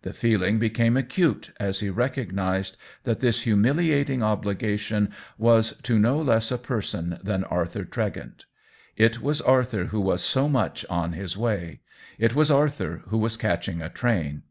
The 0.00 0.12
feeling 0.12 0.58
became 0.58 0.96
acute 0.96 1.52
as 1.60 1.78
he 1.78 1.88
recognized 1.88 2.76
that 3.04 3.20
this 3.20 3.42
hu 3.42 3.54
miliating 3.54 4.20
obligation 4.20 5.12
was 5.38 5.76
to 5.82 6.00
no 6.00 6.18
less 6.18 6.50
a 6.50 6.58
per 6.58 6.80
son 6.82 7.20
than 7.22 7.44
Arthur 7.44 7.84
Tregent. 7.84 8.46
It 8.96 9.22
was 9.22 9.40
Arthur 9.40 9.84
who 9.84 10.00
was 10.00 10.20
so 10.20 10.48
much 10.48 10.84
on 10.90 11.12
his 11.12 11.36
way— 11.36 11.80
it 12.18 12.34
was 12.34 12.50
Arthur 12.50 13.04
who 13.06 13.18
was 13.18 13.36
catching 13.36 13.80
a 13.80 13.88
train. 13.88 14.42